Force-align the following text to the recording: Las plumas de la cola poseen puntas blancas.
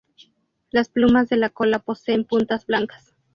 Las 0.71 0.89
plumas 0.89 1.29
de 1.29 1.37
la 1.37 1.51
cola 1.51 1.77
poseen 1.77 2.25
puntas 2.25 2.65
blancas. 2.65 3.13